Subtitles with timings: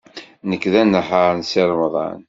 [0.49, 2.19] Nekk d anehhaṛ n Si Remḍan.